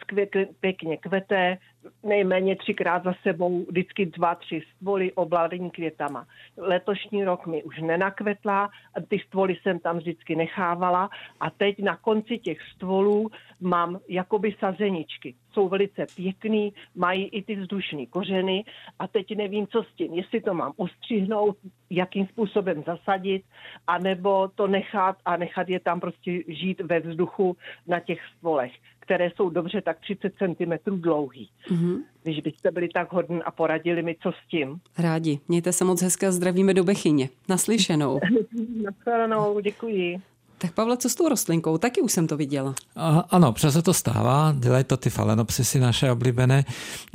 [0.61, 1.59] pěkně kvete,
[2.03, 6.27] nejméně třikrát za sebou, vždycky dva, tři stvoly obladení květama.
[6.57, 8.71] Letošní rok mi už nenakvetla,
[9.09, 15.35] ty stvoly jsem tam vždycky nechávala a teď na konci těch stvolů mám jakoby sazeničky.
[15.53, 18.65] Jsou velice pěkný, mají i ty vzdušné kořeny
[18.99, 20.15] a teď nevím, co s tím.
[20.15, 21.57] Jestli to mám ustřihnout,
[21.91, 23.43] jakým způsobem zasadit,
[23.87, 28.73] anebo to nechat a nechat je tam prostě žít ve vzduchu na těch stvolech
[29.11, 31.51] které jsou dobře tak 30 cm dlouhý.
[31.71, 31.97] Mm-hmm.
[32.23, 34.81] Když byste byli tak hodní a poradili mi, co s tím.
[34.99, 35.39] Rádi.
[35.49, 37.29] Mějte se moc hezké a zdravíme do Bechyně.
[37.49, 38.21] Naslyšenou.
[38.83, 40.21] Naslyšenou, děkuji.
[40.63, 41.79] Tak Pavle, co s tou rostlinkou?
[41.79, 42.75] Taky už jsem to viděla.
[42.97, 44.55] A, ano, přesně to stává.
[44.59, 46.65] Dělají to ty falenopsisy naše oblíbené.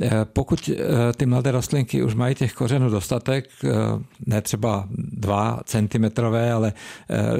[0.00, 3.68] Eh, pokud eh, ty mladé rostlinky už mají těch kořenů dostatek, eh,
[4.26, 6.72] ne třeba dva centimetrové, ale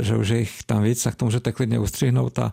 [0.00, 2.52] že už je jich tam víc, tak to můžete klidně ustřihnout a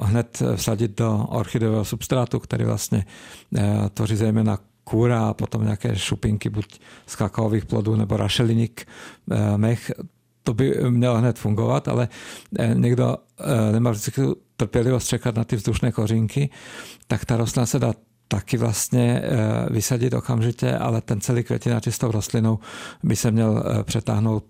[0.00, 3.04] hned vsadit do orchidového substrátu, který vlastně
[3.94, 8.86] tvoří zejména kůra a potom nějaké šupinky, buď z kakaových plodů nebo rašeliník,
[9.56, 9.92] mech
[10.48, 12.08] to by mělo hned fungovat, ale
[12.58, 14.22] eh, někdo eh, nemá vždycky
[14.56, 16.50] trpělivost čekat na ty vzdušné kořínky,
[17.06, 17.92] tak ta rostlina se dá
[18.28, 22.58] taky vlastně eh, vysadit okamžitě, ale ten celý květinačistou rostlinou
[23.02, 24.44] by se měl přetáhnout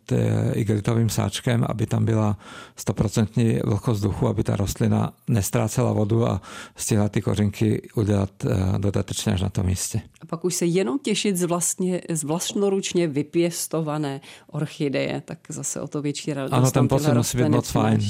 [0.53, 2.39] igelitovým sáčkem, aby tam byla
[2.77, 6.41] stoprocentní vlhkost vzduchu, aby ta rostlina nestrácela vodu a
[6.77, 8.31] stihla ty kořínky udělat
[8.79, 10.01] dodatečně až na tom místě.
[10.21, 15.89] A pak už se jenom těšit z, vlastně, z vlastnoručně vypěstované orchideje, tak zase o
[15.89, 16.53] to větší radost.
[16.53, 18.01] Ano, ten pocit musí být moc fajn.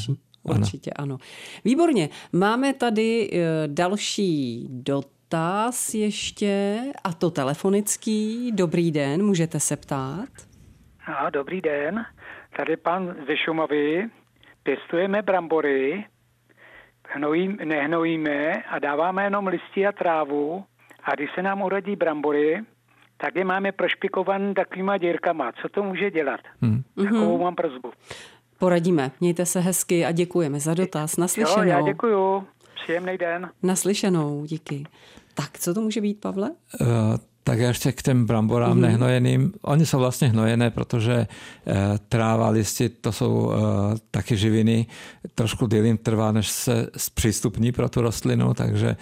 [0.42, 1.14] Určitě ano.
[1.14, 1.18] ano.
[1.64, 2.08] Výborně.
[2.32, 5.17] Máme tady eh, další dotaz
[5.94, 8.52] ještě, a to telefonický.
[8.52, 10.28] Dobrý den, můžete se ptát.
[11.06, 12.04] A, dobrý den,
[12.56, 14.08] tady pan ze Šumavy.
[14.62, 16.04] Pěstujeme brambory,
[17.08, 20.64] hnojím, nehnojíme a dáváme jenom listí a trávu
[21.04, 22.64] a když se nám urodí brambory,
[23.16, 25.52] tak je máme prošpikovaný takovýma dírkama.
[25.52, 26.40] Co to může dělat?
[26.62, 26.82] Hmm.
[26.96, 27.42] Takovou mhm.
[27.42, 27.92] mám prozbu.
[28.58, 29.10] Poradíme.
[29.20, 31.16] Mějte se hezky a děkujeme za dotaz.
[31.16, 31.62] Naslyšenou.
[31.62, 32.46] Jo, já děkuju.
[32.82, 33.50] Příjemný den.
[33.62, 34.84] Naslyšenou, díky.
[35.34, 36.50] Tak, co to může být, Pavle?
[36.80, 36.86] Uh,
[37.48, 38.80] tak ještě k těm bramborám mm.
[38.80, 39.52] nehnojeným.
[39.62, 41.26] Oni jsou vlastně hnojené, protože e,
[42.08, 43.56] tráva, listy, to jsou e,
[44.10, 44.86] taky živiny.
[45.34, 48.96] Trošku díl trvá, než se zpřístupní pro tu rostlinu, takže e,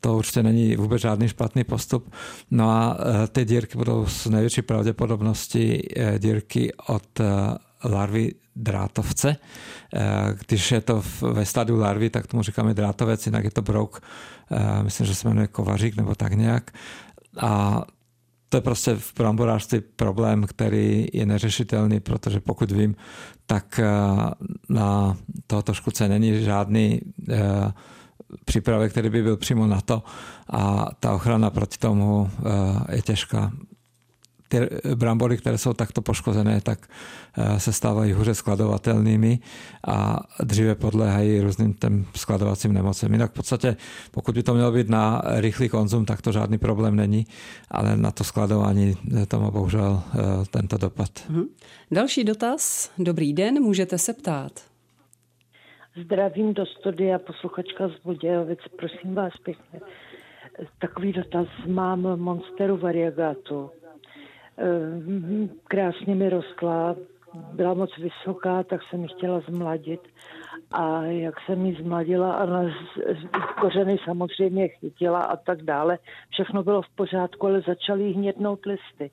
[0.00, 2.12] to určitě není vůbec žádný špatný postup.
[2.50, 7.24] No a e, ty dírky budou s největší pravděpodobností e, dírky od e,
[7.84, 9.36] larvy drátovce.
[10.46, 14.00] Když je to ve stadiu larvy, tak tomu říkáme drátovec, jinak je to brouk,
[14.82, 16.70] myslím, že se jmenuje kovařík nebo tak nějak.
[17.40, 17.82] A
[18.48, 22.96] to je prostě v bramborářství problém, který je neřešitelný, protože pokud vím,
[23.46, 23.86] tak eh,
[24.68, 27.72] na tohoto škůdce není žádný eh,
[28.44, 30.02] přípravek, který by byl přímo na to
[30.50, 32.30] a ta ochrana proti tomu
[32.90, 33.52] eh, je těžká
[34.48, 36.78] ty brambory, které jsou takto poškozené, tak
[37.38, 39.38] eh, se stávají hůře skladovatelnými
[39.86, 43.12] a dříve podléhají různým těm skladovacím nemocem.
[43.12, 43.76] Jinak v podstatě,
[44.10, 47.26] pokud by to mělo být na rychlý konzum, tak to žádný problém není,
[47.70, 50.18] ale na to skladování eh, to má bohužel eh,
[50.50, 51.10] tento dopad.
[51.28, 51.44] Mhm.
[51.90, 52.90] Další dotaz.
[52.98, 54.52] Dobrý den, můžete se ptát.
[56.04, 59.80] Zdravím do studia posluchačka z Budějovic, prosím vás pěkně.
[60.78, 63.70] Takový dotaz mám Monsteru variegatu
[65.64, 66.96] krásně mi rostla,
[67.52, 70.00] byla moc vysoká, tak jsem ji chtěla zmladit
[70.70, 72.70] a jak jsem ji zmladila a na
[73.60, 75.98] kořeny samozřejmě chytila a tak dále.
[76.30, 79.10] Všechno bylo v pořádku, ale začaly hnědnout listy.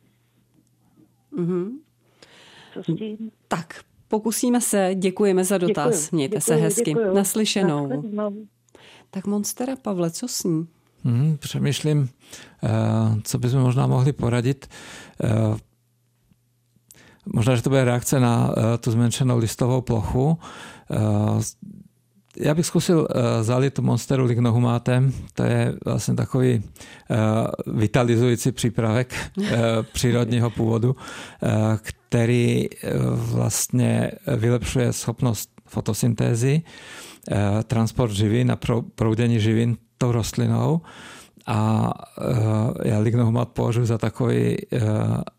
[1.38, 1.72] Mm-hmm.
[2.74, 3.32] Co s tím?
[3.48, 3.68] Tak,
[4.08, 4.92] pokusíme se.
[4.96, 6.04] Děkujeme za dotaz.
[6.04, 6.84] Děkuju, Mějte děkuju, se hezky.
[6.92, 7.14] děkuju.
[7.14, 7.88] Naslyšenou.
[7.88, 8.48] Nashledanou.
[9.10, 10.68] Tak Monstera Pavle, co s ní?
[11.06, 12.10] Hmm, přemýšlím,
[12.63, 12.70] eh,
[13.24, 14.68] co bychom možná mohli poradit.
[15.24, 15.58] Eh,
[17.26, 20.38] možná, že to bude reakce na eh, tu zmenšenou listovou plochu.
[22.38, 23.08] Já bych zkusil
[23.42, 25.13] zalit monsteru lignohumátem.
[25.34, 26.63] To je vlastně takový
[27.68, 29.16] vitalizující přípravek
[29.94, 30.96] přírodního původu,
[31.78, 32.68] který
[33.16, 36.62] vlastně vylepšuje schopnost fotosyntézy,
[37.63, 38.60] transport živin a
[38.96, 40.82] proudění živin tou rostlinou
[41.48, 41.89] a
[42.20, 44.80] uh, já lignohumat považuji za takový uh,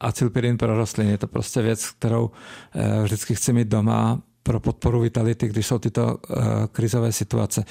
[0.01, 1.11] acylpirin pro rostliny.
[1.11, 5.79] Je to prostě věc, kterou uh, vždycky chci mít doma pro podporu vitality, když jsou
[5.79, 6.17] tyto uh,
[6.73, 7.65] krizové situace.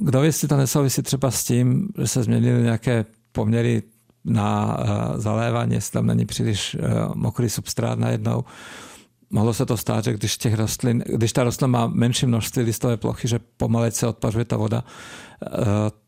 [0.00, 3.82] Kdo jestli to nesouvisí třeba s tím, že se změnily nějaké poměry
[4.24, 8.44] na uh, zalévání, jestli tam není příliš uh, mokrý substrát najednou,
[9.30, 12.96] mohlo se to stát, že když, těch rostlin, když ta rostlina má menší množství listové
[12.96, 14.84] plochy, že pomalej se odpařuje ta voda,
[15.46, 15.48] eh,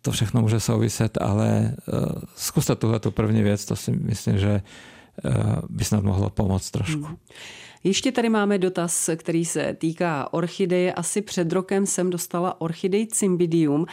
[0.03, 1.93] to všechno může souviset, ale eh,
[2.37, 4.63] zkuste tuhle tu první věc, to si myslím, že
[5.25, 5.31] eh,
[5.69, 7.05] by snad mohlo pomoct trošku.
[7.05, 7.17] Hmm.
[7.85, 10.93] Ještě tady máme dotaz, který se týká orchideje.
[10.93, 13.87] Asi před rokem jsem dostala orchidej cymbidium.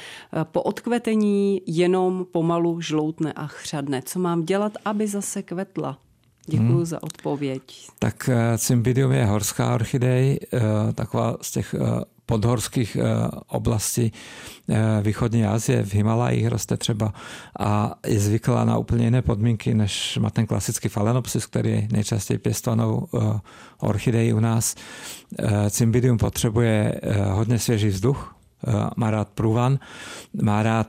[0.44, 4.02] Po odkvetení jenom pomalu žloutne a chřadne.
[4.06, 6.00] Co mám dělat, aby zase kvetla?
[6.50, 6.86] Děkuji hmm.
[6.86, 7.62] za odpověď.
[8.00, 10.60] Tak eh, Cymbidium je horská orchidej, eh,
[10.94, 12.98] taková z těch eh, podhorských
[13.48, 14.12] oblastí
[15.02, 17.14] východní Asie, v Himalajích roste třeba
[17.60, 22.38] a je zvyklá na úplně jiné podmínky, než má ten klasický Phalaenopsis, který je nejčastěji
[22.38, 23.08] pěstovanou
[23.80, 24.76] orchidejí u nás.
[25.70, 28.36] Cymbidium potřebuje hodně svěží vzduch,
[28.96, 29.80] má rád průvan,
[30.42, 30.88] má rád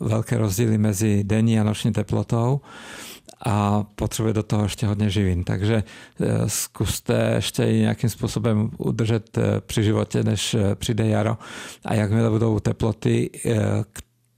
[0.00, 2.60] velké rozdíly mezi denní a noční teplotou
[3.46, 5.44] a potřebuje do toho ještě hodně živin.
[5.44, 5.82] Takže
[6.20, 11.38] eh, zkuste ještě i nějakým způsobem udržet eh, při životě, než eh, přijde jaro.
[11.84, 13.30] A jakmile budou teploty,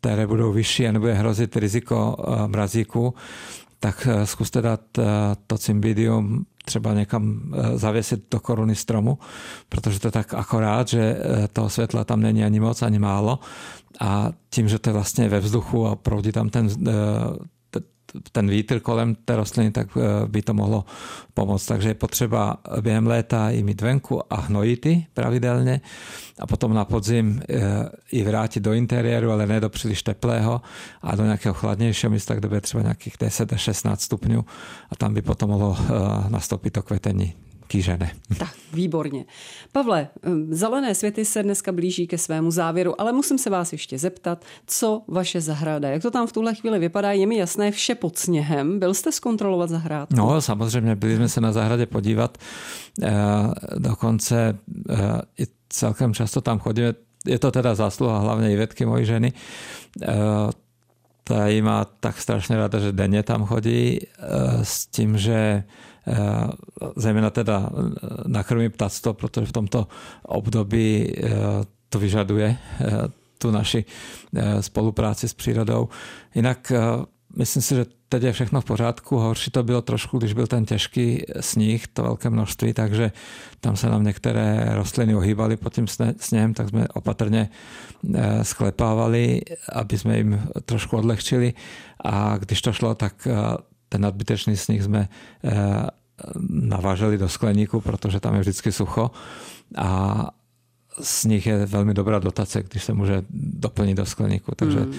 [0.01, 3.15] které budou vyšší a nebude hrozit riziko mrazíku,
[3.81, 4.81] tak zkuste dát
[5.47, 9.19] to cymbidium třeba někam zavěsit do koruny stromu,
[9.69, 11.17] protože to je tak akorát, že
[11.53, 13.39] toho světla tam není ani moc, ani málo
[14.01, 16.69] a tím, že to je vlastně ve vzduchu a proudí tam ten
[18.33, 20.85] ten vítr kolem té rostliny, tak eh, by to mohlo
[21.35, 21.67] pomoct.
[21.67, 25.81] Takže je potřeba během léta i mít venku a hnojity pravidelně
[26.39, 30.61] a potom na podzim eh, i vrátit do interiéru, ale ne do příliš teplého
[31.03, 34.45] a do nějakého chladnějšího místa, kde bude třeba nějakých 10 až 16 stupňů
[34.91, 35.91] a tam by potom mohlo eh,
[36.31, 37.35] nastoupit to kvetení
[37.73, 38.11] kýžené.
[38.39, 39.25] Tak, výborně.
[39.73, 43.99] Pavle, hm, zelené světy se dneska blíží ke svému závěru, ale musím se vás ještě
[43.99, 47.95] zeptat, co vaše zahrada, jak to tam v tuhle chvíli vypadá, je mi jasné, vše
[47.95, 48.79] pod sněhem.
[48.79, 50.17] Byl jste zkontrolovat zahrádku?
[50.17, 52.39] No, samozřejmě, byli jsme se na zahradě podívat,
[53.03, 53.13] eh,
[53.79, 54.59] dokonce
[54.91, 54.97] eh,
[55.39, 56.95] i celkem často tam chodíme,
[57.27, 59.33] je to teda zásluha hlavně Ivetky, mojí ženy,
[60.03, 60.09] eh,
[61.25, 64.01] ta jí má tak strašně ráda, že denně tam chodí
[64.63, 65.92] s tím, že Eh,
[66.97, 67.71] zejména teda
[68.27, 69.87] nakrmí ptactvo, protože v tomto
[70.23, 71.31] období eh,
[71.89, 72.87] to vyžaduje eh,
[73.39, 73.85] tu naši
[74.61, 75.89] spolupráci s přírodou.
[76.35, 76.73] Jinak
[77.37, 79.17] myslím si, že teď je všechno v pořádku.
[79.19, 83.13] Horší to bylo trošku, když byl ten těžký sníh, to velké množství, takže
[83.61, 85.87] tam se nám některé rostliny ohýbaly pod tím
[86.17, 87.49] sněhem, tak jsme opatrně
[88.43, 89.41] sklepávali,
[89.73, 91.55] aby jsme jim trošku odlehčili.
[92.05, 93.29] A když to šlo, tak
[93.93, 95.09] ten nadbytečný sníh jsme
[95.45, 95.87] eh,
[96.49, 99.11] naváželi do skleníku, protože tam je vždycky sucho
[99.77, 100.31] a
[101.01, 104.53] sníh je velmi dobrá dotace, když se může doplnit do skleníku.
[104.57, 104.93] Takže hmm.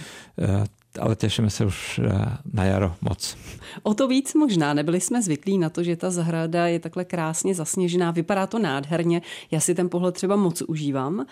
[0.99, 3.37] Ale těšíme se už eh, na jaro moc.
[3.83, 4.73] O to víc možná.
[4.73, 8.11] Nebyli jsme zvyklí na to, že ta zahrada je takhle krásně zasněžená.
[8.11, 9.21] Vypadá to nádherně.
[9.51, 11.25] Já si ten pohled třeba moc užívám.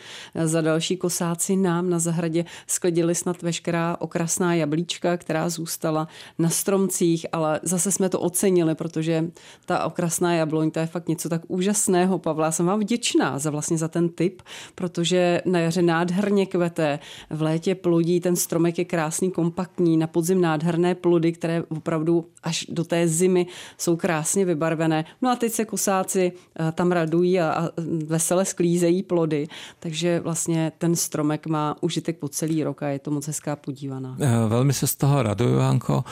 [0.43, 6.08] Za další kosáci nám na zahradě sklidili snad veškerá okrasná jablíčka, která zůstala
[6.39, 9.26] na stromcích, ale zase jsme to ocenili, protože
[9.65, 12.19] ta okrasná jabloň, to je fakt něco tak úžasného.
[12.19, 14.41] Pavla, jsem vám vděčná za vlastně za ten tip,
[14.76, 20.42] protože na jaře nádherně kvete, v létě plodí, ten stromek je krásný kompaktní, na podzim
[20.42, 25.06] nádherné plody, které opravdu až do té zimy jsou krásně vybarvené.
[25.22, 27.70] No a teď se kosáci eh, tam radují a, a
[28.06, 29.48] vesele sklízejí plody,
[29.80, 34.18] takže vlastně ten stromek má užitek po celý rok a je to moc hezká podívaná.
[34.20, 36.04] Eh, velmi se z toho raduju, Hanko.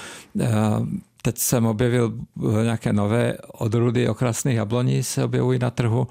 [1.20, 2.14] Eh, teď jsem objevil
[2.64, 6.08] nějaké nové odrůdy okrasných jabloní se objevují na trhu,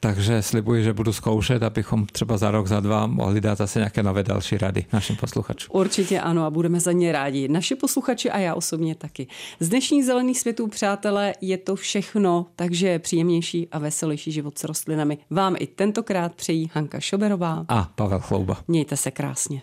[0.00, 4.02] takže slibuji, že budu zkoušet, abychom třeba za rok, za dva mohli dát zase nějaké
[4.02, 5.76] nové další rady našim posluchačům.
[5.76, 7.48] Určitě ano a budeme za ně rádi.
[7.48, 9.26] Naši posluchači a já osobně taky.
[9.60, 15.18] Z dnešních zelených světů, přátelé, je to všechno, takže příjemnější a veselější život s rostlinami.
[15.30, 18.56] Vám i tentokrát přejí Hanka Šoberová a Pavel Chlouba.
[18.68, 19.62] Mějte se krásně.